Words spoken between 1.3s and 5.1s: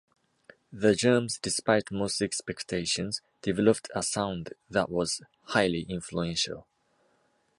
despite most expectations, developed a sound that